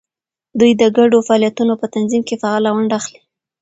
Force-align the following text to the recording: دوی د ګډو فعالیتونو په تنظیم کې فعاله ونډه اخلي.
دوی 0.59 0.71
د 0.81 0.83
ګډو 0.97 1.17
فعالیتونو 1.27 1.73
په 1.81 1.85
تنظیم 1.95 2.23
کې 2.27 2.35
فعاله 2.41 2.69
ونډه 2.73 2.95
اخلي. 2.99 3.19